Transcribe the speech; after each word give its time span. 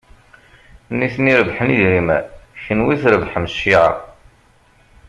Nitni 0.97 1.33
rebḥen 1.39 1.73
idrimen, 1.75 2.23
kenwi 2.63 2.95
trebḥem 3.01 3.45
cciɛa. 3.53 3.89